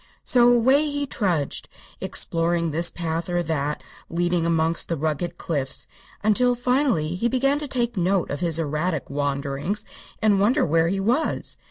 [0.23, 1.69] So away he trudged,
[1.99, 5.85] exploring this path or that leading amongst the rugged cliffs,
[6.23, 9.85] until finally he began to take note of his erratic wanderings
[10.19, 11.55] and wonder where he was.